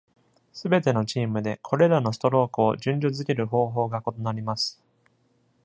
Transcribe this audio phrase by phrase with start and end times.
[0.51, 4.81] すべてのチームで、これらのストロークを順序付ける方法が異なります。